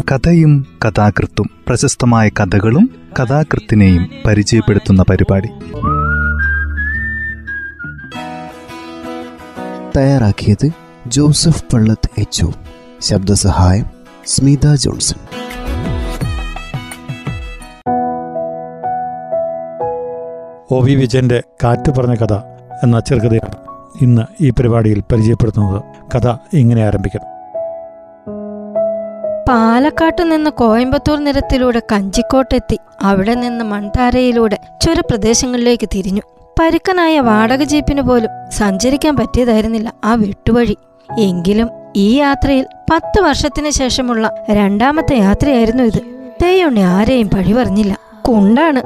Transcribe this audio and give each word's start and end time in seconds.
കഥയും 0.00 0.66
കഥാകൃത്തും 0.84 1.50
പ്രശസ്തമായ 1.66 2.28
കഥകളും 2.28 2.90
കഥാകൃത്തിനെയും 3.20 4.10
പരിചയപ്പെടുത്തുന്ന 4.26 5.04
പരിപാടി. 5.10 5.48
തയ്യാറാക്കിയത് 9.96 10.70
ജോസഫ് 11.06 11.64
പള്ളത്ത് 11.74 12.10
എച്ച് 12.18 12.46
ശബ്ദസഹായം 13.00 13.86
സ്മിത 14.26 14.74
ജോൺസൺ. 14.74 15.18
ഒ 20.70 20.80
വി 20.80 20.94
വിജയന്റെ 20.94 21.42
കാറ്റ് 21.64 21.90
പറഞ്ഞ 21.90 22.14
കഥ 22.14 22.32
എന്ന 22.82 23.00
ചെറുകഥയാണ് 23.00 23.54
ഇന്ന് 24.04 24.22
ഈ 24.40 24.50
പരിപാടിയിൽ 24.50 25.00
പരിചയപ്പെടുത്തുന്നത്. 25.00 25.82
കഥ 26.16 26.36
ഇങ്ങനെ 26.52 26.86
ആരംഭിക്കണം 26.86 27.35
പാലക്കാട്ട് 29.48 30.32
നിന്ന് 30.32 30.50
കോയമ്പത്തൂർ 30.50 31.24
നിരത്തിലൂടെ 31.24 31.82
കഞ്ചിക്കോട്ടെത്തി. 31.92 32.78
അവിടെ 33.02 33.34
നിന്ന് 33.34 33.64
മൺതാരയിലൂടെ 33.64 34.58
ചുരപ്രദേശങ്ങളിലേക്ക് 34.82 35.88
തിരിഞ്ഞു. 35.94 36.22
പരുക്കനായ 36.60 37.20
വാടക 37.20 37.62
ജീപ്പിന് 37.62 38.02
പോലും 38.02 38.30
സഞ്ചരിക്കാൻ 38.50 39.16
പറ്റിയതായിരുന്നില്ല 39.16 39.92
ആ 40.04 40.14
വെട്ടുവഴി. 40.14 40.76
എങ്കിലും 41.18 41.68
ഈ 41.96 42.16
യാത്രയിൽ 42.16 42.66
പത്ത് 42.92 43.20
വർഷത്തിന് 43.20 43.70
ശേഷമുള്ള 43.70 44.44
രണ്ടാമത്തെ 44.50 45.16
യാത്രയായിരുന്നു 45.16 45.82
ഇത്. 45.82 46.00
തെയ്യുണ്ണി 46.42 46.80
ആരെയും 46.80 47.28
പഴി 47.28 47.52
പറഞ്ഞില്ല. 47.52 47.96
കുണ്ടാണ്. 48.28 48.82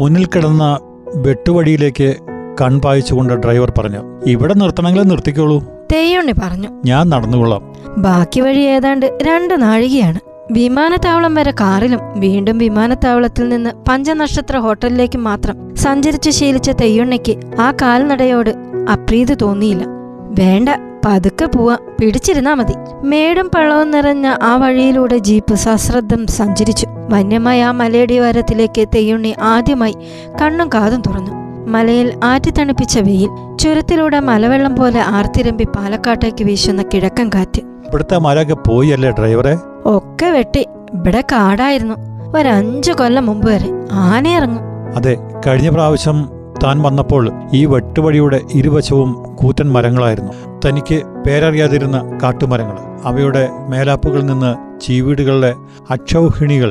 മുന്നിൽ 0.00 0.26
കിടന്ന 0.26 0.78
വെട്ടുവഴിയിലേക്ക് 1.14 2.14
കൺപായിച്ചുകൊണ്ട് 2.60 3.34
ഡ്രൈവർ 3.34 3.72
പറഞ്ഞു 3.78 4.20
ഇവിടെ 4.26 4.54
നിർത്തണമെങ്കിൽ 4.54 5.02
നിർത്തിക്കോളൂ. 5.02 5.64
തെയ്യുണ്ണി 5.92 6.32
പറഞ്ഞു. 6.32 6.68
ഞാൻ 6.84 7.08
നടന്നുകൊള്ളാം. 7.08 7.69
ബാക്കി 7.98 8.40
വഴി 8.40 8.60
ഏതാണ്ട് 8.60 9.18
രണ്ട് 9.22 9.62
നാഴികയാണ്. 9.62 10.18
വിമാനത്താവളം 10.52 11.34
വരെ 11.34 11.50
കാറിലും 11.50 12.00
വീണ്ടും 12.16 12.58
വിമാനത്താവളത്തിൽ 12.58 13.48
നിന്ന് 13.48 13.70
പഞ്ചനക്ഷത്ര 13.88 14.56
ഹോട്ടലിലേക്ക് 14.56 15.18
മാത്രം 15.18 15.76
സഞ്ചരിച്ച് 15.76 16.30
ശീലിച്ച 16.30 16.70
തെയ്യുണ്ണയ്ക്ക് 16.70 17.60
ആ 17.60 17.72
കാൽനടയോട് 17.82 18.50
അപ്രീതി 18.92 19.34
തോന്നിയില്ല. 19.34 19.84
വേണ്ട 20.38 20.68
പതുക്കെ 21.04 21.46
പോവാ 21.46 21.78
പിടിച്ചിരുന്നാ 22.00 22.54
മതി. 22.54 22.74
മേടും 23.04 23.50
പള്ളവും 23.54 23.90
നിറഞ്ഞ 23.90 24.36
ആ 24.42 24.56
വഴിയിലൂടെ 24.56 25.18
ജീപ്പ് 25.18 25.54
സശ്രദ്ധം 25.54 26.26
സഞ്ചരിച്ചു. 26.26 26.86
വന്യമായ 27.10 27.64
ആ 27.64 27.70
മലയടിവാരത്തിലേക്ക് 27.70 28.88
തെയ്യുണ്ണി 28.88 29.34
ആദ്യമായി 29.42 29.96
കണ്ണും 30.42 30.68
കാതും 30.68 31.02
തുറന്നു. 31.06 31.40
മലയിൽ 31.70 32.20
ആറ്റിത്തണുപ്പിച്ച 32.24 32.98
വെയിൽ 32.98 33.56
ചുരത്തിലൂടെ 33.58 34.20
മലവെള്ളം 34.20 34.76
പോലെ 34.76 35.00
ആർത്തിരമ്പി 35.00 35.64
പാലക്കാട്ടേക്ക് 35.64 36.44
വീശുന്ന 36.44 36.82
കിഴക്കൻ 36.94 37.30
കാറ്റ്. 37.34 37.60
ഇവിടുത്തെ 37.60 38.18
മരൊക്കെ 38.18 38.54
പോയി 38.54 38.88
അല്ലേ 38.88 39.10
ഡ്രൈവറെ? 39.10 39.54
ഒക്കെ 39.86 40.26
വെട്ടി. 40.26 40.66
ഇവിടെ 40.94 41.20
കാടായിരുന്നു. 41.32 41.94
ഒരഞ്ചു 42.38 42.92
കൊല്ലം 42.92 43.26
മുമ്പ് 43.26 43.46
വരെ 43.50 43.68
ആനയിറങ്ങും 43.92 44.64
അതെ 44.96 45.16
കഴിഞ്ഞ 45.46 45.68
പ്രാവശ്യം 45.70 46.18
താൻ 46.64 46.82
വന്നപ്പോൾ 46.82 47.24
ഈ 47.54 47.64
വെട്ടുവഴിയുടെ 47.64 48.40
ഇരുവശവും 48.54 49.10
കൂറ്റൻ 49.36 49.72
മരങ്ങളായിരുന്നു. 49.72 50.32
തനിക്ക് 50.66 51.02
പേരറിയാതിരുന്ന 51.26 52.18
കാട്ടുമരങ്ങൾ. 52.22 52.78
അവയുടെ 53.04 53.48
മേലാപ്പുകളിൽ 53.68 54.26
നിന്ന് 54.26 54.80
ചീവീടുകളുടെ 54.80 55.54
അക്ഷൗഹിണികൾ 55.90 56.70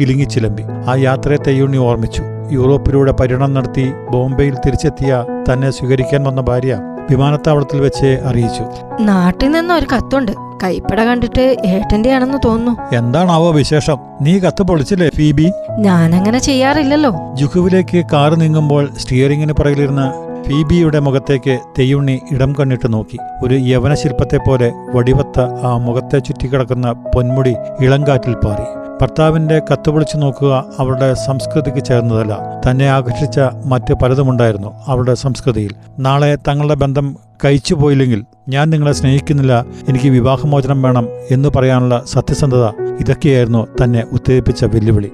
കിലുങ്ങിച്ചിലമ്പി 0.00 0.62
ആ 0.88 0.94
യാത്രയെ 0.96 1.36
തെയ്യുണ്ണി 1.36 1.78
ഓർമ്മിച്ചു. 1.78 2.22
യൂറോപ്പിലൂടെ 2.52 3.12
പര്യടനം 3.12 3.54
നടത്തി 3.54 3.92
ബോംബെയിൽ 4.10 4.54
തിരിച്ചെത്തിയ 4.66 5.24
തന്നെ 5.52 5.70
സ്വീകരിക്കാൻ 5.70 6.24
വന്ന 6.24 6.40
ഭാര്യ 6.40 6.80
വിമാനത്താവളത്തിൽ 7.10 7.80
വെച്ച് 7.80 8.20
അറിയിച്ചു. 8.24 8.64
നാട്ടിൽ 9.02 9.50
നിന്ന് 9.50 9.74
ഒരു 9.74 9.86
കത്തുണ്ട്. 9.96 10.32
കൈപ്പട 10.64 11.04
കണ്ടിട്ട് 11.04 11.56
ഏട്ടന്റെ 11.66 12.12
ആണെന്ന് 12.12 12.38
തോന്നുന്നു. 12.44 12.96
എന്താണാവോ 12.96 13.52
വിശേഷം? 13.52 13.98
നീ 14.20 14.38
കത്ത് 14.38 14.62
പൊളിച്ചില്ലേ 14.62 15.08
ഫീബി? 15.16 15.50
ഞാനങ്ങനെ 15.78 16.38
ചെയ്യാറില്ലല്ലോ. 16.38 17.12
ജുഹുവിലേക്ക് 17.34 18.04
കാറ് 18.12 18.40
നീങ്ങുമ്പോൾ 18.40 18.88
സ്റ്റിയറിംഗിന് 18.98 19.52
പുറകിലിരുന്ന 19.52 20.12
ഫീബിയുടെ 20.48 20.98
മുഖത്തേക്ക് 20.98 21.58
തെയ്യുണ്ണി 21.78 22.20
ഇടം 22.32 22.52
കണ്ണിട്ട് 22.52 22.92
നോക്കി. 22.92 23.18
ഒരു 23.44 23.54
യവന 23.54 23.94
ശില്പത്തെ 23.94 24.36
പോലെ 24.36 24.72
വടിവത്ത 24.94 25.40
ആ 25.40 25.76
മുഖത്തെ 25.76 26.18
ചുറ്റിക്കിടക്കുന്ന 26.18 26.92
പൊന്മുടി 26.92 27.54
ഇളങ്കാറ്റിൽ 27.80 28.34
പാറി. 28.34 28.66
ഭർത്താവിന്റെ 29.00 29.60
കത്ത് 29.72 29.90
വിളിച്ചു 29.90 30.16
നോക്കുക 30.16 30.64
അവളുടെ 30.78 31.14
സംസ്കൃതിക്ക് 31.14 31.84
ചേർന്നതല്ല. 31.84 32.38
തന്നെ 32.70 32.86
ആകർഷിച്ച 32.88 33.40
മറ്റ് 33.64 33.94
പലതുമുണ്ടായിരുന്നു 33.94 34.74
അവളുടെ 34.86 35.14
സംസ്കൃതിയിൽ. 35.14 35.74
നാളെ 35.98 36.38
തങ്ങളുടെ 36.48 36.74
ബന്ധം 36.74 37.16
കഴിച്ചു 37.44 37.74
പോയില്ലെങ്കിൽ 37.74 38.24
ഞാൻ 38.48 38.70
നിങ്ങളെ 38.70 38.92
സ്നേഹിക്കുന്നില്ല 38.92 39.66
എനിക്ക് 39.88 40.08
വിവാഹമോചനം 40.08 40.82
വേണം 40.82 41.08
എന്ന് 41.30 41.48
പറയാനുള്ള 41.56 42.02
സത്യസന്ധത 42.06 42.66
ഇതൊക്കെയായിരുന്നു 43.00 43.66
തന്നെ 43.82 44.04
ഉത്തേജിപ്പിച്ച 44.12 44.64
വെല്ലുവിളി. 44.64 45.10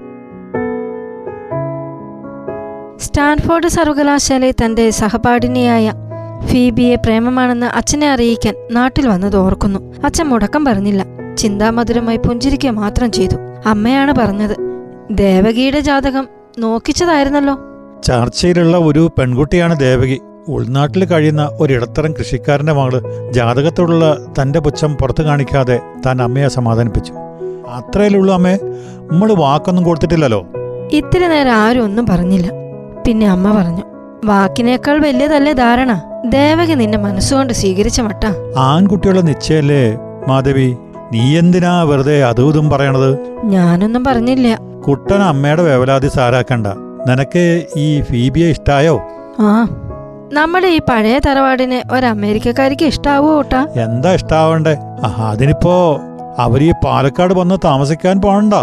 സ്റ്റാൻഫോർഡ് 3.03 3.69
സർവകലാശാലയിൽ 3.69 4.55
തന്റെ 4.65 4.91
സഹപാഠിനിയായ 4.91 5.93
ഫീബിയെ 6.47 6.95
പ്രേമമാണെന്ന് 6.95 7.67
അച്ഛനെ 7.67 8.11
അറിയിക്കാൻ 8.11 8.55
നാട്ടിൽ 8.71 9.09
വന്നത് 9.09 9.37
ഓർക്കുന്നു. 9.37 9.95
അച്ഛൻ 10.05 10.25
മുടക്കം 10.25 10.65
പറഞ്ഞില്ല. 10.65 11.07
ചിന്താമധുരമായി 11.39 12.17
പുഞ്ചിരിക്കുക 12.17 12.71
മാത്രം 12.71 13.13
ചെയ്തു. 13.13 13.37
അമ്മയാണ് 13.67 14.13
പറഞ്ഞത് 14.13 14.57
ദേവകിയുടെ 15.11 15.81
ജാതകം 15.81 16.29
നോക്കിച്ചതായിരുന്നല്ലോ. 16.59 17.59
ചർച്ചയിലുള്ള 18.05 18.77
ഒരു 18.77 19.11
പെൺകുട്ടിയാണ് 19.19 19.81
ദേവകി. 19.81 20.21
ഉൾനാട്ടിൽ 20.49 21.05
കഴിയുന്ന 21.05 21.51
ഒരിടത്തരം 21.53 22.13
കൃഷിക്കാരന്റെ 22.13 22.73
മകൾ 22.73 23.03
ജാതകത്തോടുള്ള 23.31 24.27
തന്റെ 24.43 24.61
പുച്ഛം 24.61 24.95
പുറത്തു 24.95 25.23
കാണിക്കാതെ 25.23 25.81
താൻ 26.07 26.23
അമ്മയെ 26.23 26.49
സമാധാനിപ്പിച്ചു. 26.49 27.13
അത്രയിലുള്ള 27.69 28.33
അമ്മേ 28.33 28.59
നമ്മൾ 29.13 29.33
വാക്കൊന്നും 29.33 29.85
കൊടുത്തിട്ടില്ലല്ലോ. 29.85 30.47
ഇത്തിരി 30.93 31.27
നേരം 31.27 31.53
ആരും 31.53 31.85
ഒന്നും 31.85 32.07
പറഞ്ഞില്ല. 32.07 32.62
പിന്നെ 33.07 33.27
അമ്മ 33.35 33.47
പറഞ്ഞു 33.59 33.85
വാക്കിനേക്കാൾ 34.31 34.97
വലിയതല്ലേ 35.05 35.53
ധാരണ? 35.61 35.93
ദേവകി 36.35 36.75
നിന്നെ 36.81 36.99
മനസ്സുകൊണ്ട് 36.99 37.53
സ്വീകരിച്ച 37.61 38.01
മട്ട. 38.07 38.25
ആൺകുട്ടിയുള്ള 38.67 39.21
നിശ്ചയല്ലേ 39.29 39.83
മാധവി? 40.29 40.69
നീ 41.13 41.23
എന്തിനാ 41.41 41.73
വെറുതെ 41.91 42.17
അതും 42.29 42.67
പറയണത്? 42.73 43.11
ഞാനൊന്നും 43.55 44.03
പറഞ്ഞില്ല. 44.09 44.49
കുട്ടൻ 44.87 45.21
അമ്മയുടെ 45.31 45.63
വേവലാതി 45.69 46.09
സാരാക്കണ്ട. 46.17 46.69
നിനക്ക് 47.09 47.45
ഈ 47.85 47.87
ഫീബിയെ 48.09 48.49
ഇഷ്ടായോ? 48.55 48.95
ആ 49.47 49.51
നമ്മുടെ 50.37 50.69
ഈ 50.77 50.79
പഴയ 50.91 51.17
തറവാടിനെ 51.27 51.79
ഒരു 51.95 52.07
അമേരിക്കക്കാരിക്ക് 52.15 52.87
ഇഷ്ടാവോ 52.93 53.31
ഓട്ടാ 53.41 53.61
എന്താ 53.85 54.11
ഇഷ്ടാവണ്ടേ? 54.19 54.75
അതിനിപ്പോ 55.31 55.75
അവർ 56.45 56.63
ഈ 56.69 56.73
പാലക്കാട് 56.85 57.35
വന്ന് 57.41 57.57
താമസിക്കാൻ 57.65 58.17
പോകണ്ട 58.27 58.55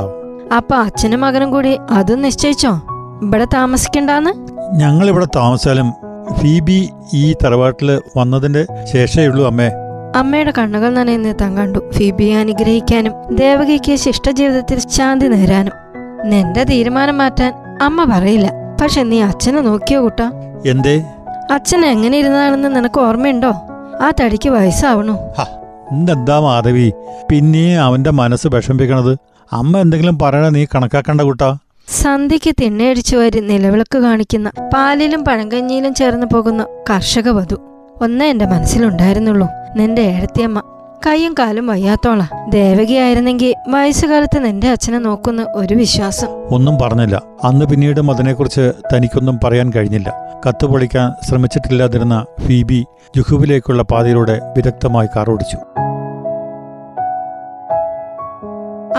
അപ്പൊ 0.57 0.75
അച്ഛനും 0.85 1.21
മകനും 1.23 1.49
കൂടി 1.55 1.73
അതും 1.97 2.21
നിശ്ചയിച്ചോ? 2.27 2.71
ഇവിടെ 3.23 3.45
താമസിക്കണ്ടാന്ന്? 3.53 4.31
ഞങ്ങൾ 4.79 5.07
ഇവിടെ 5.09 5.27
താമസിച്ചാലും 5.35 5.93
ഫീബി 6.39 6.89
ഈ 7.13 7.35
തറവാട്ടിൽ 7.43 8.01
വന്നതിന്റെ 8.17 8.65
ശേഷമേ 8.93 9.27
ഉള്ളൂ 9.27 9.45
അമ്മേ. 9.45 9.69
അമ്മയുടെ 10.15 10.53
കണ്ണുകൾ 10.57 10.89
നനയുന്ന 10.93 11.31
താൻ 11.41 11.57
കണ്ടു. 11.57 11.79
ഫീബിയെ 11.91 12.35
അനുഗ്രഹിക്കാനും 12.37 13.13
ദേവകിക്ക് 13.35 13.95
ശിഷ്ടജീവിതത്തിൽ 13.95 14.79
ശാന്തി 14.79 15.25
നേരാനും. 15.25 15.75
നിന്റെ 16.29 16.63
തീരുമാനം 16.63 17.17
മാറ്റാൻ 17.17 17.53
അമ്മ 17.81 18.03
പറയില്ല. 18.13 18.51
പക്ഷെ 18.81 19.03
നീ 19.03 19.21
അച്ഛനെ 19.21 19.61
നോക്കിയോ 19.61 20.03
കുട്ടാ? 20.03 20.31
എന്തേ? 20.65 20.95
അച്ഛൻ 21.51 21.85
എങ്ങനെ 21.85 22.17
ഇരുന്നാണെന്ന് 22.17 22.75
നിനക്ക് 22.75 22.99
ഓർമ്മയുണ്ടോ? 23.01 23.51
ആ 24.01 24.11
തടിക്ക് 24.21 24.49
വയസ്സാവണു. 24.49 25.15
എന്താ 25.91 26.39
മാധവി? 26.39 26.93
പിന്നെയും 27.29 27.83
അവന്റെ 27.83 28.11
മനസ്സ് 28.11 28.47
വിഷമിപ്പിക്കണത്. 28.47 29.13
അമ്മ 29.53 29.77
എന്തെങ്കിലും 29.77 30.19
പറയണ 30.19 30.49
നീ 30.49 30.65
കണക്കാക്കണ്ട 30.65 31.21
കൂട്ടാ. 31.21 31.57
സന്ധ്യയ്ക്ക് 31.89 32.55
തിണ്ണയടിച്ചു 32.61 33.17
വരി 33.17 33.39
നിലവിളക്ക് 33.39 33.97
കാണിക്കുന്ന 33.97 34.51
പാലിലും 34.73 35.25
പഴങ്കഞ്ഞിയിലും 35.25 35.93
ചേർന്ന് 35.93 36.27
പോകുന്ന 36.33 36.65
കർഷക 36.89 37.29
വധു. 37.29 37.55
ഒന്നേ 38.01 38.29
എന്റെ 38.29 38.45
മനസ്സിലുണ്ടായിരുന്നുള്ളൂ 38.45 39.47
നിന്റെ 39.75 40.01
ഏഴത്തിയമ്മ 40.01 40.63
കൈയും 41.07 41.35
കാലും 41.39 41.67
വയ്യാത്തോള. 41.67 42.21
ദേവകിയായിരുന്നെങ്കിൽ 42.49 43.55
വയസ്സുകാലത്ത് 43.67 44.45
നിന്റെ 44.45 44.69
അച്ഛനെ 44.69 44.99
നോക്കുന്ന 44.99 45.47
ഒരു 45.55 45.73
വിശ്വാസം. 45.75 46.27
ഒന്നും 46.27 46.77
പറഞ്ഞില്ല. 46.81 47.21
അന്ന് 47.43 47.65
പിന്നീടും 47.65 48.11
അതിനെക്കുറിച്ച് 48.11 48.71
തനിക്കൊന്നും 48.95 49.39
പറയാൻ 49.43 49.71
കഴിഞ്ഞില്ല. 49.75 50.13
കത്ത് 50.47 50.65
പൊളിക്കാൻ 50.65 51.27
ശ്രമിച്ചിട്ടില്ലാതിരുന്ന 51.29 52.25
ഫീബി 52.47 52.85
ജുഹുവിലേക്കുള്ള 53.17 53.83
പാതയിലൂടെ 53.83 54.41
വിദഗ്ധമായി 54.57 55.07
കാറോടിച്ചു. 55.15 55.57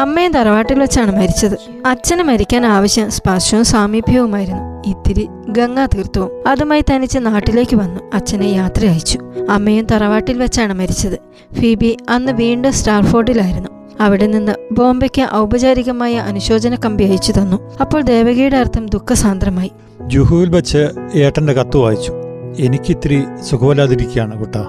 അമ്മയും 0.00 0.32
തറവാട്ടിൽ 0.32 0.78
വെച്ചാണ് 0.78 1.16
മരിച്ചത്. 1.16 1.56
അച്ഛന് 1.86 2.22
മരിക്കാൻ 2.22 2.66
ആവശ്യം 2.66 3.10
സ്പർശവും 3.10 3.64
സാമീപ്യവുമായിരുന്നു. 3.64 4.90
ഇത്തിരി 4.90 5.28
ഗംഗാ 5.48 5.86
തീർത്ഥവും 5.86 6.48
അതുമായി 6.48 6.84
തനിച്ച് 6.90 7.18
നാട്ടിലേക്ക് 7.18 7.76
വന്നു. 7.76 8.00
അച്ഛനെ 8.14 8.44
യാത്ര 8.44 8.86
അയച്ചു 8.86 9.18
അമ്മയും 9.50 9.86
തറവാട്ടിൽ 9.92 10.38
വെച്ചാണ് 10.38 10.72
മരിച്ചത്. 10.72 11.18
ഫീബി 11.60 11.96
അന്ന് 12.08 12.32
വീണ്ടും 12.32 12.72
സ്റ്റാർഫോർഡിലായിരുന്നു. 12.72 13.68
അവിടെ 14.00 14.26
നിന്ന് 14.26 14.52
ബോംബെക്ക് 14.72 15.26
ഔപചാരികമായ 15.34 16.14
അനുശോചന 16.14 16.74
കമ്പി 16.74 17.04
അയച്ചു 17.04 17.32
തന്നു. 17.32 17.78
അപ്പോൾ 17.80 18.02
ദേവകിയുടെ 18.02 18.56
അർത്ഥം 18.56 18.86
ദുഃഖസാന്ദ്രമായി. 18.86 19.70
ജുഹുവിൽ 20.06 20.50
വെച്ച് 20.50 20.88
ഏട്ടന്റെ 21.14 21.52
കത്ത് 21.52 21.76
വായിച്ചു. 21.76 22.12
എനിക്കിത്തിരി 22.58 23.24
സുഖമില്ലാതിരിക്കുകയാണ് 23.50 24.38
കുട്ടാ. 24.38 24.66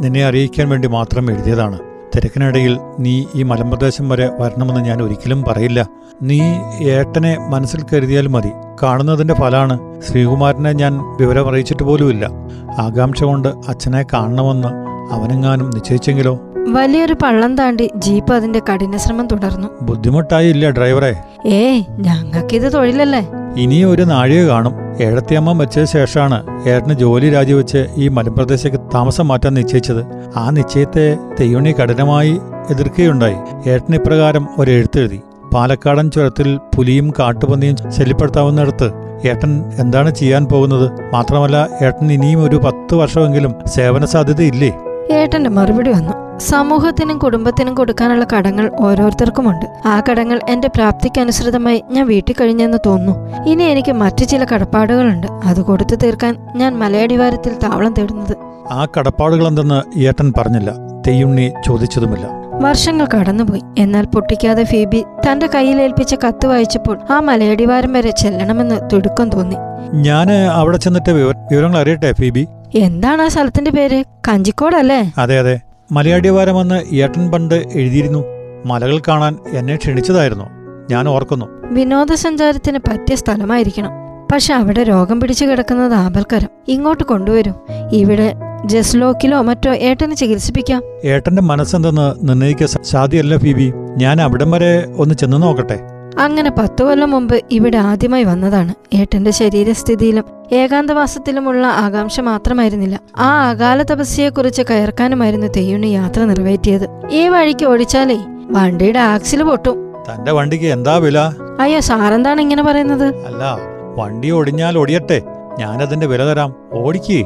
നിന്നെ 0.00 0.24
അറിയിക്കാൻ 0.24 0.68
വേണ്ടി 0.68 0.88
മാത്രം 0.88 1.30
എഴുതിയതാണ്. 1.30 1.78
തിരക്കിനിടയിൽ 2.16 2.78
നീ 2.98 3.24
ഈ 3.34 3.42
മലമ്പ്രദേശം 3.42 4.08
വരെ 4.08 4.30
വരണമെന്ന് 4.38 4.80
ഞാൻ 4.80 5.02
ഒരിക്കലും 5.02 5.44
പറയില്ല. 5.48 5.86
നീ 6.22 6.40
ഏട്ടനെ 6.80 7.38
മനസ്സിൽ 7.48 7.84
കരുതിയാൽ 7.92 8.26
മതി. 8.26 8.50
കാണുന്നതിന്റെ 8.82 9.34
ഫലമാണ്. 9.34 10.02
ശ്രീകുമാരനെ 10.02 10.72
ഞാൻ 10.72 10.98
വിവരം 11.20 11.48
അറിയിച്ചിട്ട് 11.48 11.82
പോലുമില്ല. 11.82 12.30
ആകാംക്ഷ 12.78 13.24
കൊണ്ട് 13.24 13.48
അച്ഛനെ 13.48 14.04
കാണണമെന്ന് 14.12 14.87
അവനെങ്ങാനും 15.10 15.70
നിശ്ചയിച്ചെങ്കിലോ? 15.74 16.40
വലിയൊരു 16.68 17.12
പള്ളം 17.12 17.56
താണ്ടി 17.56 17.90
ജീപ്പ് 17.96 18.34
അതിന്റെ 18.34 18.60
കഠിനശ്രമം 18.72 19.26
തുടർന്നു. 19.26 19.68
ബുദ്ധിമുട്ടായില്ല 19.82 20.70
ഡ്രൈവറെ. 20.70 21.16
ഏയ് 21.46 21.84
ഞങ്ങൾക്കിത് 21.90 22.72
തൊഴിലല്ലേ? 22.72 23.28
ഇനി 23.56 23.84
ഒരു 23.84 24.02
നാഴിക 24.02 24.46
കാണും. 24.46 24.74
ഏഴത്തിയമ്മ 25.00 25.52
വെച്ച 25.52 25.80
ശേഷമാണ് 25.80 26.68
ഏട്ടന് 26.68 26.92
ജോലി 26.92 27.30
രാജിവെച്ച് 27.30 27.86
ഈ 27.96 28.08
മലമ്പ്രദേശത്തേക്ക് 28.08 28.76
താമസം 28.94 29.28
മാറ്റാൻ 29.28 29.54
നിശ്ചയിച്ചത്. 29.54 30.06
ആ 30.36 30.50
നിശ്ചയത്തെ 30.50 31.16
തെയ്യണി 31.40 31.72
കഠിനമായി 31.72 32.38
എതിർക്കുകയുണ്ടായി. 32.70 33.36
ഏട്ടൻ 33.68 33.94
ഇപ്രകാരം 33.94 34.48
ഒരു 34.58 34.70
എഴുത്തെഴുതി. 34.70 35.20
പാലക്കാടൻ 35.54 36.10
ചുരത്തിൽ 36.10 36.58
പുലിയും 36.76 37.10
കാട്ടുപന്നിയും 37.10 37.76
ശല്യപ്പെടുത്താവുന്നിടത്ത് 37.90 38.90
ഏട്ടൻ 39.28 39.64
എന്താണ് 39.78 40.14
ചെയ്യാൻ 40.14 40.44
പോകുന്നത്? 40.44 40.90
മാത്രമല്ല 41.12 41.68
ഏട്ടൻ 41.82 42.12
ഇനിയും 42.12 42.44
ഒരു 42.44 42.56
പത്ത് 42.56 42.94
വർഷമെങ്കിലും 42.94 43.54
സേവന 43.66 44.04
സാധ്യതയില്ലേ? 44.04 44.74
ഏട്ടന്റെ 45.12 45.50
മറുപടി 45.50 45.90
വന്നു. 45.90 46.38
സമൂഹത്തിനും 46.38 47.18
കുടുംബത്തിനും 47.18 47.74
കൊടുക്കാനുള്ള 47.74 48.26
കടങ്ങൾ 48.36 48.72
ഓരോരുത്തർക്കുമുണ്ട്. 48.80 49.66
ആ 49.86 50.02
കടങ്ങൾ 50.10 50.40
എന്റെ 50.48 50.68
പ്രാപ്തിക്കനുസൃതമായി 50.68 51.84
ഞാൻ 51.90 52.06
വീട്ടിൽ 52.06 52.34
കഴിഞ്ഞെന്ന് 52.40 52.78
തോന്നുന്നു. 52.86 53.44
ഇനി 53.48 53.62
എനിക്ക് 53.62 53.92
മറ്റു 53.92 54.24
ചില 54.24 54.44
കടപ്പാടുകളുണ്ട്. 54.44 55.26
അത് 55.44 55.62
കൊടുത്തു 55.62 55.94
തീർക്കാൻ 55.94 56.36
ഞാൻ 56.56 56.78
മലയടിവാരത്തിൽ 56.78 57.52
താവളം 57.62 57.94
തേടുന്നത്. 57.98 58.36
ആ 58.70 58.86
കടപ്പാടുകൾ 58.98 59.46
എന്തെന്ന് 59.46 59.98
ഏട്ടൻ 59.98 60.32
പറഞ്ഞില്ല. 60.36 60.72
തെയ്യുണ്ണി 61.06 61.52
ചോദിച്ചതുമില്ല. 61.66 62.26
വർഷങ്ങൾ 62.62 63.08
കടന്നുപോയി. 63.14 63.62
എന്നാൽ 63.78 64.04
പൊട്ടിക്കാതെ 64.06 64.64
ഫീബി 64.64 65.04
തന്റെ 65.30 65.48
കയ്യിലേൽപ്പിച്ച 65.54 66.14
കത്ത് 66.14 66.46
വായിച്ചപ്പോൾ 66.46 66.98
ആ 67.10 67.20
മലയടിവാരം 67.20 67.92
വരെ 67.92 68.10
ചെല്ലണമെന്ന് 68.10 68.90
തിടുക്കം 68.92 69.30
തോന്നി. 69.30 69.56
ഞാൻ 69.92 70.30
അവിടെ 70.30 70.76
ചെന്നിട്ട് 70.76 71.10
വിവരങ്ങൾ 71.10 71.78
അറിയട്ടെ 71.78 72.12
ഫീബി? 72.12 72.46
എന്താണ് 72.74 73.22
ആ 73.22 73.28
സ്ഥലത്തിന്റെ 73.28 73.70
പേര്? 73.70 74.04
കഞ്ചിക്കോടല്ലേ? 74.28 75.12
അതെ 75.18 75.38
അതെ. 75.38 75.60
മലയാടിവാരമെന്ന് 75.92 76.94
ഏട്ടൻ 76.94 77.30
പണ്ട് 77.30 77.64
എഴുതിയിരുന്നു. 77.72 78.24
മലകൾ 78.66 79.02
കാണാൻ 79.08 79.36
എന്നെ 79.52 79.76
ക്ഷണിച്ചതായിരുന്നു. 79.76 80.44
ഞാൻ 80.90 81.08
ഓർക്കുന്നു. 81.08 81.46
വിനോദസഞ്ചാരത്തിന് 81.72 82.78
പറ്റിയ 82.78 83.16
സ്ഥലമായിരിക്കണം. 83.16 83.90
പക്ഷെ 84.32 84.54
അവിടെ 84.54 84.82
രോഗം 84.82 85.20
പിടിച്ചു 85.20 85.44
കിടക്കുന്നത് 85.44 85.94
ആപൽക്കരം. 85.94 86.48
ഇങ്ങോട്ട് 86.68 87.04
കൊണ്ടുവരും. 87.04 87.54
ഇവിടെ 87.92 88.34
ജസ്ലോക്കിലോ 88.64 89.42
മറ്റോ 89.42 89.72
ഏട്ടനെ 89.72 90.14
ചികിത്സിപ്പിക്കാം. 90.14 90.82
ഏട്ടന്റെ 91.04 91.42
മനസ്സെന്തെന്ന് 91.42 92.28
നിർണയിക്കാൻ 92.28 92.68
സാധ്യല്ല 92.84 93.36
ഫീബി. 93.36 93.72
ഞാൻ 93.96 94.20
അവിടം 94.20 94.50
വരെ 94.50 94.86
ഒന്ന് 94.96 95.14
ചെന്ന് 95.14 95.42
നോക്കട്ടെ. 95.42 95.80
അങ്ങനെ 96.18 96.50
പത്തു 96.50 96.84
കൊല്ലം 96.84 97.10
മുമ്പ് 97.10 97.42
ഇവിടെ 97.50 97.78
ആദ്യമായി 97.78 98.24
വന്നതാണ് 98.24 98.74
ഏട്ടന്റെ 98.94 99.30
ശരീരസ്ഥിതിയിലും 99.30 100.24
ഏകാന്തവാസത്തിലുമുള്ള 100.52 101.66
ആകാംക്ഷ 101.66 102.20
മാത്രമായിരുന്നില്ല. 102.20 103.00
ആ 103.18 103.48
അകാല 103.48 103.82
തപസ്യയെക്കുറിച്ച് 103.82 104.62
കയർക്കാനുമായിരുന്നു 104.70 105.46
തെയ്യുണ്ണി 105.46 105.86
യാത്ര 105.86 106.24
നിറവേറ്റിയത്. 106.24 106.88
ഈ 107.10 107.28
വഴിക്ക് 107.28 107.66
ഓടിച്ചാലേ 107.66 108.18
വണ്ടിയുടെ 108.50 108.98
ആക്സിൽ 108.98 109.42
പൊട്ടും. 109.42 109.92
തന്റെ 110.10 110.32
വണ്ടിക്ക് 110.32 110.64
എന്താ 110.64 110.96
വില? 110.96 111.18
അയ്യോ 111.60 111.80
സാറെന്താണ് 111.80 112.40
ഇങ്ങനെ 112.40 112.62
പറയുന്നത്? 112.62 113.06
അല്ല 113.16 113.58
വണ്ടി 113.96 114.30
ഒടിഞ്ഞാൽ 114.30 114.78
ഒടിയട്ടെ. 114.78 115.22
ഞാനതിന്റെ 115.58 116.06
വില 116.06 116.24
തരാം. 116.24 116.54
ഓടിക്കേ. 116.72 117.22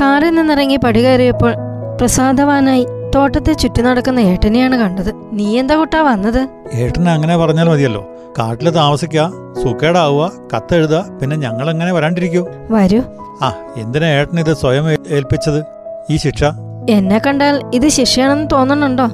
കാറിൽ 0.00 0.30
നിന്നിറങ്ങി 0.30 0.76
പടി 0.76 1.04
കയറിയപ്പോൾ 1.04 1.54
പ്രസാദവാനായി 2.00 2.86
തോട്ടത്തെ 3.14 3.52
ചുറ്റി 3.52 3.82
നടക്കുന്ന 3.82 4.20
ഏട്ടനെയാണ് 4.20 4.76
കണ്ടത്. 4.76 5.12
നീ 5.32 5.58
എന്താ 5.58 5.76
കുട്ടാ 5.76 6.02
വന്നത്? 6.02 6.48
ഏട്ടനെ 6.74 7.12
അങ്ങനെ 7.12 7.36
പറഞ്ഞാൽ 7.36 7.68
മതിയല്ലോ. 7.68 8.08
കാട്ടിൽ 8.38 8.70
താമസിക്കുക 8.70 9.32
സുഖേടാവുക 9.62 10.32
കത്തെഴുതുക 10.56 11.04
പിന്നെ 11.22 11.36
ഞങ്ങൾ 11.36 11.70
എങ്ങനെ 11.70 11.92
വരാണ്ടിരിക്കൂ? 11.92 12.46
വരൂ. 12.70 13.00
ആ 13.42 13.54
എന്തിനാ 13.76 14.06
ഏട്ടൻ 14.06 14.40
ഇത് 14.40 14.56
സ്വയം 14.56 14.90
ഏൽപ്പിച്ചത്? 14.90 15.64
ഈ 16.10 16.16
ശിക്ഷ? 16.16 16.44
എന്നെ 16.90 17.20
കണ്ടാൽ 17.26 17.70
ഇത് 17.74 17.88
ശിക്ഷയാണെന്ന് 17.88 18.50
തോന്നുന്നുണ്ടോ 18.52 19.06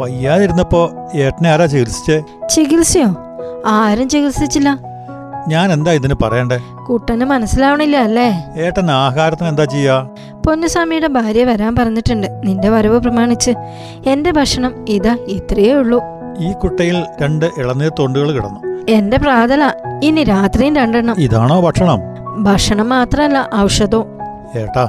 വയ്യാതിരുന്നപ്പോ 0.00 0.90
ഏട്ടനെ 1.14 1.50
ആരാ 1.50 1.66
ചികിത്സിച്ചേ? 1.66 2.22
ചികിത്സയോ? 2.54 3.16
ആരും 3.66 4.08
ചികിത്സിച്ചില്ല. 4.08 4.78
ഞാൻ 5.48 5.72
എന്താ 5.72 5.92
ഇതിന് 5.92 6.14
പറയണ്ടേ? 6.22 6.58
കുട്ടന് 6.88 7.24
മനസ്സിലാവണില്ല 7.24 7.96
അല്ലേ? 7.96 8.28
ഏട്ടൻ 8.58 8.90
ആഹാരത്തിന് 8.90 9.48
എന്താ 9.48 9.64
ചെയ്യാ? 9.64 10.08
പൊന്നുസ്വാമിയുടെ 10.46 11.06
ഭാര്യ 11.06 11.44
വരാൻ 11.44 11.76
പറഞ്ഞിട്ടുണ്ട്. 11.76 12.26
നിന്റെ 12.44 12.68
വരവ് 12.68 12.98
പ്രമാണിച്ച്. 12.98 13.50
എന്റെ 14.06 14.30
ഭക്ഷണം 14.30 14.84
ഇതാ 14.88 15.16
ഇത്രയേ 15.28 15.72
ഉള്ളൂ. 15.72 16.00
ഈ 16.38 16.52
കുട്ടയിൽ 16.52 17.06
രണ്ട് 17.22 17.44
ഇളനീർ 17.44 17.92
തൊണ്ടുകൾ 17.98 18.32
കിടന്നു. 18.32 18.60
എന്റെ 18.88 19.16
പ്രാതല 19.16 19.72
ഇനി 20.02 20.24
രാത്രിയും 20.24 20.76
രണ്ടെണ്ണം. 20.76 21.16
ഇതാണോ 21.18 21.60
ഭക്ഷണം? 21.60 22.00
ഭക്ഷണം 22.42 22.88
മാത്രല്ല 22.88 23.50
ഔഷധവും. 23.56 24.06
ഏട്ടാ 24.58 24.88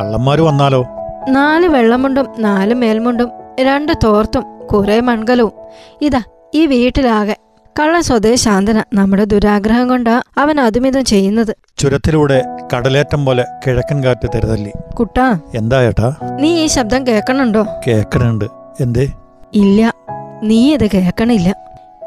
കള്ളന്മാര് 0.00 0.38
വന്നാലോ? 0.38 0.86
നാല് 1.28 1.66
വെള്ളമുണ്ടും 1.66 2.26
നാല് 2.38 2.74
മേൽമുണ്ടും 2.74 3.30
രണ്ട് 3.60 3.92
തോർത്തും 4.04 4.66
കുറെ 4.66 5.00
മൺകലവും. 5.00 5.52
ഇതാ 6.02 6.22
ഈ 6.54 6.66
വീട്ടിലാകെ. 6.66 7.36
കള്ള 7.80 8.00
സ്വതേ 8.00 8.34
ശാന്തന 8.34 8.84
നമ്മുടെ 8.94 9.24
ദുരാഗ്രഹം 9.24 9.88
കൊണ്ടാ 9.88 10.22
അവൻ 10.38 10.60
അതുമിതും 10.60 11.04
ചെയ്യുന്നത്. 11.04 11.56
ചുരത്തിലൂടെ 11.78 12.44
കടലേറ്റം 12.76 13.26
പോലെ 13.26 13.44
കിഴക്കൻ 13.66 14.04
കാറ്റ് 14.04 14.28
തരുതല്ലി? 14.34 14.72
കുട്ടാ. 14.94 15.40
എന്താ 15.54 15.82
ഏട്ടാ? 15.82 16.14
നീ 16.40 16.64
ഈ 16.64 16.66
ശബ്ദം 16.66 17.06
കേൾക്കണുണ്ടോ 17.06 17.66
കേക്കണുണ്ട്. 17.86 18.44
എന്തേ? 18.80 19.08
ഇല്ല. 19.54 19.92
നീ 20.42 20.74
ഇത് 20.74 20.86
കേൾക്കണില്ല. 20.86 21.56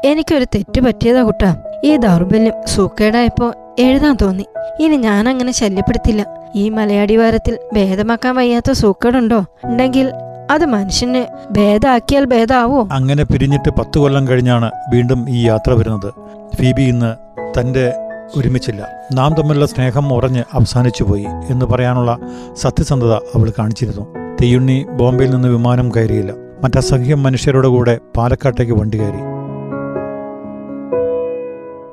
എനിക്കൊരു 0.04 0.44
തെറ്റ് 0.44 0.80
പറ്റിയതാ 0.80 1.22
കുട്ടാ. 1.22 1.56
ഈ 1.84 1.96
ദൗർബല്യം 1.96 2.52
സൂക്കേടായപ്പോ 2.66 3.52
എഴുതാൻ 3.78 4.16
തോന്നി. 4.22 4.46
ഇനി 4.80 4.96
ഞാൻ 4.96 5.28
അങ്ങനെ 5.28 5.52
ശല്യപ്പെടുത്തില്ല. 5.52 6.26
ഈ 6.54 6.68
മലയാടിവാരത്തിൽ 6.68 7.58
ഭേദമാക്കാൻ 7.72 8.34
വയ്യാത്ത 8.34 8.72
സൂക്കേടുണ്ടോ? 8.72 9.44
ഉണ്ടെങ്കിൽ 9.64 10.12
അത് 10.50 10.66
മനുഷ്യന് 10.66 11.52
ഭേദാക്കിയാൽ 11.52 12.24
ഭേദാവോ? 12.24 12.88
അങ്ങനെ 12.92 13.24
പിരിഞ്ഞിട്ട് 13.24 13.70
പത്തു 13.70 14.00
കൊല്ലം 14.00 14.28
കഴിഞ്ഞാണ് 14.28 14.70
വീണ്ടും 14.92 15.30
ഈ 15.30 15.46
യാത്ര 15.46 15.72
വരുന്നത്. 15.72 16.12
ഫീബി 16.56 16.82
ഇന്ന് 16.82 17.14
തന്റെ 17.60 17.92
ഒരുമിച്ചില്ല. 18.36 18.88
നാം 19.12 19.34
തമ്മിലുള്ള 19.34 19.66
സ്നേഹം 19.66 20.12
ഉറഞ്ഞ് 20.12 20.44
അവസാനിച്ചു 20.52 21.04
പോയി 21.04 21.26
എന്ന് 21.50 21.66
പറയാനുള്ള 21.66 22.18
സത്യസന്ധത 22.56 23.12
അവൾ 23.12 23.52
കാണിച്ചിരുന്നു. 23.58 24.36
തെയ്യുണ്ണി 24.40 24.86
ബോംബെയിൽ 24.90 25.30
നിന്ന് 25.30 25.48
വിമാനം 25.48 25.88
കയറിയില്ല. 25.88 26.45
മറ്റസഹ്യം 26.62 27.22
മനുഷ്യരുടെ 27.22 27.68
കൂടെ 27.68 27.98
പാലക്കാട്ടേക്ക് 28.16 28.72
വണ്ടി 28.72 28.98
കയറി. 28.98 29.36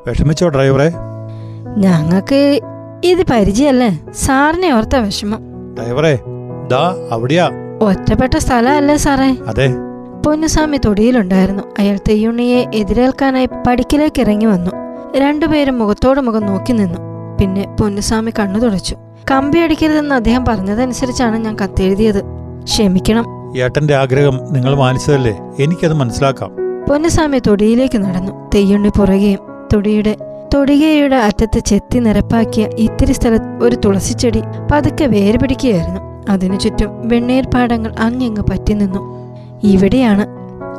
വിഷമിച്ചോ 0.10 0.50
ഡ്രൈവറെ? 0.50 0.92
ഞങ്ങക്ക് 1.78 2.60
ഇത് 3.04 3.26
പരിചയല്ലേ 3.32 4.04
സാറിനെ 4.14 4.74
ഓർത്ത 4.74 4.96
വിഷമം. 4.96 5.40
ഡ്രൈവറെ 5.76 6.20
ദാ 6.68 7.08
അവിടെയാ. 7.12 7.50
ഒറ്റപ്പെട്ട 7.82 8.38
സ്ഥലമല്ലേ 8.38 8.96
സാറേ? 8.96 9.38
അതെ. 9.48 9.74
പൊന്നുസ്വാമി 10.26 10.78
തൊടിയിലുണ്ടായിരുന്നു. 10.86 11.64
അയാൾ 11.80 11.98
തെയ്യുണ്ണിയെ 11.98 12.66
എതിരേൽക്കാനായി 12.74 13.50
പടിക്കിലേക്ക് 13.68 14.22
ഇറങ്ങി 14.22 14.46
വന്നു. 14.46 14.72
രണ്ടുപേരും 15.18 15.80
മുഖത്തോട് 15.80 16.22
മുഖം 16.22 16.46
നോക്കി 16.46 16.74
നിന്നു. 16.74 17.00
പിന്നെ 17.42 17.76
പൊന്നുസ്വാമി 17.80 18.32
കണ്ണു 18.40 18.60
തുടച്ചു. 18.60 18.98
കമ്പി 19.32 19.60
അടിക്കരുതെന്ന് 19.60 20.16
അദ്ദേഹം 20.16 20.46
പറഞ്ഞതനുസരിച്ചാണ് 20.46 21.38
ഞാൻ 21.38 21.56
കത്തെഴുതിയത്. 21.56 22.24
ക്ഷമിക്കണം. 22.64 23.43
ഏട്ടന്റെ 23.58 23.96
ആഗ്രഹം 23.96 24.40
നിങ്ങൾ 24.52 24.76
മാനിച്ചതല്ലേ? 24.76 25.40
എനിക്കത് 25.60 25.94
മനസ്സിലാക്കാം. 25.94 26.50
പൊന്നസ്വാമി 26.90 27.42
തൊടിയിലേക്ക് 27.48 27.98
നടന്നു. 27.98 28.50
തെയ്യുണ്ണി 28.56 28.90
പുറകെയും 28.90 29.40
തൊടിയുടെ 29.74 30.18
തൊടികയുടെ 30.54 31.16
അറ്റത്ത് 31.16 31.60
ചെത്തി 31.60 32.00
നിരപ്പാക്കിയ 32.00 32.70
ഇത്തിരി 32.78 33.14
സ്ഥലത്ത് 33.14 33.64
ഒരു 33.64 33.76
തുളസിച്ചെടി 33.76 34.42
പതുക്കെ 34.72 35.06
വേര് 35.06 35.40
പിടിക്കുകയായിരുന്നു. 35.40 36.02
അതിനു 36.30 36.56
ചുറ്റും 36.56 37.08
വെണ്ണീർ 37.08 37.46
പാടങ്ങൾ 37.54 37.96
അങ്ങിങ്ങ് 38.00 38.42
പറ്റി 38.42 38.74
നിന്നു. 38.74 39.02
ഇവിടെയാണ് 39.64 40.26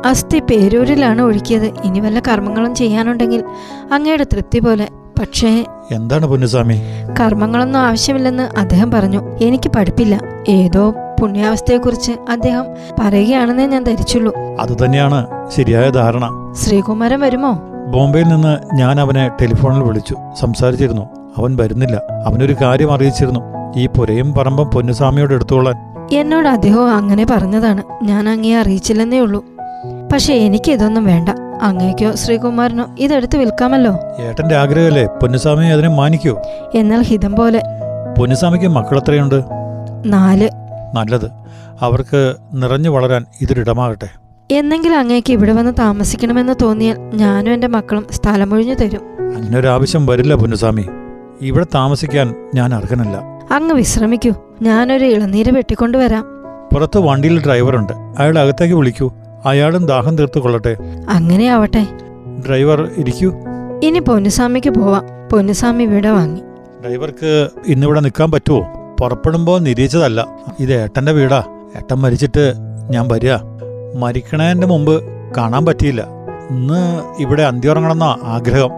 അസ്ഥി 0.07 0.39
പേരൂരിലാണ് 0.39 1.21
ഒഴുക്കിയത്. 1.21 1.71
ഇനി 1.83 1.99
വല്ല 1.99 2.19
കർമ്മങ്ങളും 2.19 2.75
ചെയ്യാനുണ്ടെങ്കിൽ 2.75 3.43
അങ്ങയുടെ 3.91 4.23
തൃപ്തി 4.23 4.59
പോലെ. 4.59 4.87
പക്ഷേ 5.19 5.65
എന്താണ് 5.91 6.25
പൊന്നുസ്വാമി? 6.25 6.81
കർമ്മങ്ങളൊന്നും 7.19 7.79
ആവശ്യമില്ലെന്ന് 7.79 8.59
അദ്ദേഹം 8.59 8.91
പറഞ്ഞു. 8.91 9.37
എനിക്ക് 9.41 9.71
പഠിപ്പില്ല. 9.75 10.34
ഏതോ 10.49 10.93
പുണ്യാവസ്ഥയെക്കുറിച്ച് 11.19 12.11
അദ്ദേഹം 12.29 12.65
പറയുകയാണെന്നേ 12.99 13.65
ഞാൻ 13.65 13.83
ധരിച്ചുള്ളൂ. 13.83 14.33
അതുതന്നെയാണ് 14.59 15.27
ശരിയായ 15.49 15.89
ധാരണ. 15.89 16.53
ശ്രീകുമാരൻ 16.63 17.19
വരുമോ? 17.19 17.59
ബോംബെയിൽ 17.87 18.27
നിന്ന് 18.27 18.75
ഞാൻ 18.75 18.99
അവനെ 18.99 19.29
ടെലിഫോണിൽ 19.29 19.83
വിളിച്ചു. 19.83 20.15
സംസാരിച്ചിരുന്നു. 20.39 21.01
അവൻ 21.37 21.55
വരുന്നില്ല. 21.55 22.01
അവനൊരു 22.25 22.55
കാര്യം 22.61 22.93
അറിയിച്ചിരുന്നു. 22.93 23.39
ഈ 23.75 23.87
പുരയും 23.87 24.33
പറമ്പും 24.33 24.67
പൊന്നുസ്വാമിയോട് 24.67 25.33
എടുത്തോളാൻ. 25.33 25.75
എന്നോട് 26.13 26.47
അദ്ദേഹം 26.47 26.95
അങ്ങനെ 26.95 27.25
പറഞ്ഞതാണ്. 27.31 27.83
ഞാൻ 28.03 28.29
അങ്ങയെ 28.29 28.57
അറിയിച്ചില്ലെന്നേ 28.57 29.19
ഉള്ളൂ. 29.19 29.45
പക്ഷെ 30.13 30.33
എനിക്ക് 30.33 30.71
ഇതൊന്നും 30.71 31.05
വേണ്ട. 31.05 31.29
അങ്ങേക്കോ 31.61 32.11
ശ്രീകുമാരനോ 32.11 32.85
ഇതെടുത്ത് 32.99 33.37
വിൽക്കാമല്ലോ? 33.37 33.97
ഏട്ടന്റെ 34.19 34.55
ആഗ്രഹമല്ലേ 34.55 35.05
പൊന്നുസ്വാമി 35.05 35.65
അതിനെ 35.65 35.89
മാനിക്കൂ? 35.89 36.37
എന്നാൽ 36.75 37.01
ഹിതം 37.01 37.35
പോലെ. 37.35 37.61
പൊന്നുസ്വാമിക്ക് 38.19 38.67
മക്കളെത്രയുണ്ട്? 38.67 39.64
നാല്. 40.05 40.49
നല്ലത്. 40.95 41.31
അവർക്ക് 41.81 42.35
നിറഞ്ഞു 42.53 42.89
വളരാൻ 42.89 43.25
ഇതൊരിടമാകട്ടെ. 43.41 44.09
എന്നെങ്കിലും 44.51 44.99
അങ്ങേക്ക് 44.99 45.33
ഇവിടെ 45.33 45.53
വന്ന് 45.53 45.71
താമസിക്കണമെന്ന് 45.79 46.53
തോന്നിയാൽ 46.61 46.97
ഞാനും 47.13 47.53
എന്റെ 47.53 47.67
മക്കളും 47.67 48.05
സ്ഥലമൊഴിഞ്ഞു 48.11 48.73
തരും. 48.73 49.01
അങ്ങനൊരാവശ്യം 49.35 50.05
വരില്ല 50.05 50.35
പൊന്നുസ്വാമി. 50.35 50.85
ഇവിടെ 51.41 51.65
താമസിക്കാൻ 51.75 52.35
ഞാൻ 52.55 52.73
അർഹനല്ല. 52.73 53.17
അങ്ങ് 53.51 53.73
വിശ്രമിക്കൂ. 53.73 54.31
ഞാനൊരു 54.61 55.05
ഇളനീര് 55.05 55.51
വെട്ടിക്കൊണ്ടുവരാം 55.51 56.25
പുറത്ത് 56.73 56.97
വണ്ടിയിൽ 56.97 57.45
ഡ്രൈവറുണ്ട്. 57.45 57.93
അയാൾ 57.93 58.39
അകത്തേക്ക് 58.39 58.75
വിളിക്കൂ. 58.75 59.13
അയാളും 59.45 59.85
ദാഹം 59.85 60.17
തീർത്തു 60.17 60.39
കൊള്ളട്ടെ. 60.39 60.77
അങ്ങനെ 61.09 61.47
ആവട്ടെ 61.47 61.87
ഡ്രൈവർ 62.47 62.91
ഇരിക്കൂ. 62.97 63.33
ഇനി 63.83 63.99
പൊന്നുസ്വാമിക്ക് 63.99 64.69
പോവാം. 64.69 65.03
പൊന്നുസ്വാമി 65.31 65.83
വീട് 65.83 66.07
വാങ്ങി 66.07 66.41
ഡ്രൈവർക്ക് 66.85 67.49
ഇന്നിവിടെ 67.67 67.99
നിൽക്കാൻ 67.99 68.31
പറ്റുമോ 68.31 68.84
പുറപ്പെടുമ്പോൾ 68.99 69.59
നിരീക്ഷിച്ചതല്ല. 69.59 70.27
ഇത് 70.59 70.73
ഏട്ടന്റെ 70.73 71.11
വീടാ. 71.11 71.43
ഏട്ടൻ 71.77 71.95
മരിച്ചിട്ട് 71.95 72.53
ഞാൻ 72.89 73.07
വരിക. 73.07 73.35
മരിക്കണേന്റെ 73.97 74.67
മുമ്പ് 74.67 75.03
കാണാൻ 75.37 75.65
പറ്റിയില്ല. 75.65 76.07
ഇന്ന് 76.49 77.03
ഇവിടെ 77.19 77.43
അന്തിയുറങ്ങണമെന്ന 77.43 78.17
ആഗ്രഹം. 78.23 78.69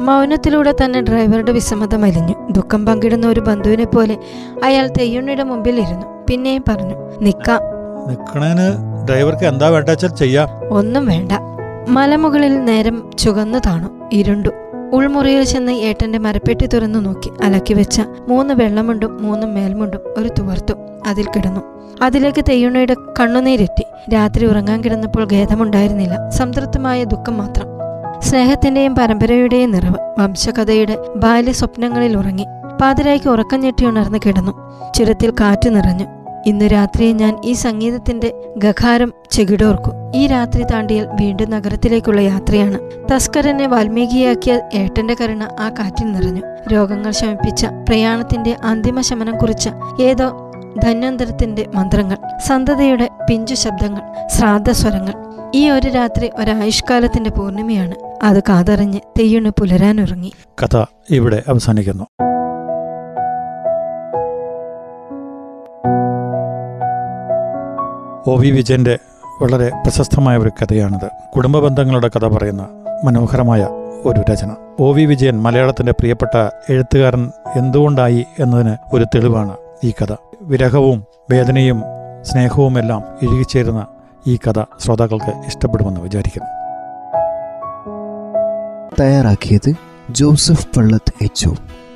മൗനത്തിലൂടെ 0.00 0.74
തന്നെ 0.84 1.00
ഡ്രൈവറുടെ 1.00 1.52
വിസമ്മതം 1.52 2.04
അലിഞ്ഞു. 2.04 2.34
ദുഃഖം 2.50 2.86
പങ്കിടുന്ന 2.86 3.26
ഒരു 3.26 3.40
ബന്ധുവിനെ 3.40 3.84
പോലെ 3.84 4.18
അയാൾ 4.64 4.86
തെയ്യുണ്ണിയുടെ 4.86 5.42
മുമ്പിൽ 5.42 5.80
ഇരുന്നു. 5.80 6.06
പിന്നെയും 6.30 6.64
പറഞ്ഞു 6.68 6.94
നിക്കാം. 7.20 7.60
നിക്കണേന് 8.08 8.72
ഡ്രൈവർക്ക് 9.08 9.44
എന്താ 9.44 9.68
വേണ്ടാച്ചാൽ 9.68 10.08
ചെയ്യാം. 10.08 10.48
ഒന്നും 10.70 11.06
വേണ്ട. 11.06 11.32
മലമുകളിൽ 11.88 12.64
നേരം 12.64 13.10
ചുകന്നു 13.18 13.58
താണു. 13.58 13.88
ഇരുണ്ടു. 14.12 14.48
ഉൾമുറിയിൽ 14.94 15.44
ചെന്ന് 15.44 15.72
ഏട്ടന്റെ 15.72 16.18
മരപ്പെട്ടി 16.18 16.66
തുറന്നു 16.66 16.98
നോക്കി. 16.98 17.30
അലക്കി 17.42 17.74
വെച്ച 17.74 18.00
മൂന്ന് 18.28 18.54
വെള്ളമുണ്ടും 18.54 19.22
മൂന്ന് 19.22 19.46
മേൽമുണ്ടും 19.46 20.00
ഒരു 20.16 20.28
തുവർത്തും 20.28 20.76
അതിൽ 21.06 21.26
കിടന്നു. 21.36 21.60
അതിലേക്ക് 22.02 22.44
തെയ്യുണ്ണയുടെ 22.48 22.96
കണ്ണുനീരെത്തി 23.20 23.86
രാത്രി 24.14 24.46
ഉറങ്ങാൻ 24.46 24.84
കിടന്നപ്പോൾ 24.84 25.24
ഖേദമുണ്ടായിരുന്നില്ല. 25.32 26.28
സംതൃപ്തമായ 26.28 27.04
ദുഃഖം 27.04 27.36
മാത്രം. 27.36 27.68
സ്നേഹത്തിന്റെയും 28.20 28.94
പരമ്പരയുടെയും 28.94 29.70
നിറവ് 29.70 30.20
വംശകഥയുടെ 30.20 30.98
ബാല്യ 31.16 31.52
സ്വപ്നങ്ങളിൽ 31.52 32.16
ഉറങ്ങി. 32.16 32.46
പാതിരായ്ക്ക് 32.80 33.28
ഉറക്കം 33.28 33.60
ഞെട്ടി 33.60 33.86
ഉണർന്ന് 33.86 34.18
കിടന്നു. 34.26 34.52
ചുരത്തിൽ 34.96 35.30
കാറ്റ് 35.30 35.76
നിറഞ്ഞു. 35.76 36.23
ഇന്ന് 36.46 36.64
രാത്രി 36.64 37.12
ഞാൻ 37.12 37.40
ഈ 37.44 37.52
സംഗീതത്തിന്റെ 37.52 38.34
ഗഖാരം 38.56 39.12
ചെകിടോർക്കും. 39.30 39.92
ഈ 40.14 40.26
രാത്രി 40.26 40.62
താണ്ടിയാൽ 40.62 41.06
വീണ്ടും 41.20 41.50
നഗരത്തിലേക്കുള്ള 41.50 42.20
യാത്രയാണ്. 42.20 42.78
തസ്കരനെ 43.12 43.66
വാൽമീകിയാക്കിയ 43.66 44.60
ഏട്ടന്റെ 44.74 45.16
കരുണ 45.20 45.42
ആ 45.60 45.68
കാറ്റിൽ 45.78 46.12
നിറഞ്ഞു. 46.12 46.42
രോഗങ്ങൾ 46.72 47.10
ശമിപ്പിച്ച 47.10 47.66
പ്രയാണത്തിന്റെ 47.66 48.56
അന്തിമ 48.64 49.00
ശമനം 49.00 49.38
കുറിച്ച 49.38 49.68
ഏതോ 50.00 50.50
ധന്വന്തരത്തിന്റെ 50.82 51.66
മന്ത്രങ്ങൾ 51.74 52.16
സന്തതയുടെ 52.46 53.08
പിഞ്ചു 53.30 53.54
ശബ്ദങ്ങൾ 53.54 54.28
ശ്രാദ്ധ 54.28 54.70
സ്വരങ്ങൾ 54.70 55.14
ഈ 55.54 55.70
ഒരു 55.70 55.88
രാത്രി 55.88 56.30
ഒരായുഷ്കാലത്തിന്റെ 56.34 57.30
പൂർണിമയാണ് 57.30 57.94
അത് 58.22 58.42
കാതറിഞ്ഞ് 58.48 59.00
തെയ്യുണ് 59.18 59.50
പുലരാനുറങ്ങി 59.50 60.32
കഥ 60.62 60.84
ഇവിടെ 61.10 61.42
അവസാനിക്കുന്നു. 61.48 62.06
ഒ 68.26 68.36
വി 68.36 68.50
വിജയന്റെ 68.50 68.98
വളരെ 69.42 69.68
പ്രശസ്തമായ 69.68 70.36
ഒരു 70.36 70.50
കഥയാണിത്. 70.62 71.10
കുടുംബ 71.36 71.58
ബന്ധങ്ങളുടെ 71.58 72.08
കഥ 72.08 72.24
പറയുന്ന 72.24 72.68
മനോഹരമായ 73.04 73.68
ഒരു 74.04 74.32
രചന. 74.32 74.56
ഒ 74.80 74.92
വി 74.92 75.04
വിജയൻ 75.04 75.42
മലയാളത്തിന്റെ 75.42 75.92
പ്രിയപ്പെട്ട 75.92 76.48
എഴുത്തുകാരൻ 76.70 77.32
എന്തുകൊണ്ടായി 77.56 78.24
എന്നതിന് 78.38 78.76
ഒരു 78.92 79.04
തെളിവാണ് 79.04 79.56
ഈ 79.84 79.90
കഥ. 79.90 80.16
വിരഹവും 80.42 81.04
വേദനയും 81.30 81.82
സ്നേഹവും 82.22 82.78
എല്ലാം 82.78 83.04
ഇഴുകിച്ചേരുന്ന 83.22 83.86
ഈ 84.26 84.36
കഥ 84.36 84.62
ശ്രോതാക്കൾക്ക് 84.80 85.32
ഇഷ്ടപ്പെടുമെന്ന് 85.46 86.00
വിചാരിക്കുന്നു. 86.00 86.48
തയ്യാറാക്കിയത് 89.00 89.74
Joseph 90.10 90.68
Pallath 90.76 91.24
H 91.24 91.50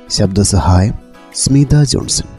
ശബ്ദസഹായം 0.09 0.93
Smitha 1.35 1.83
Johnson. 1.83 2.38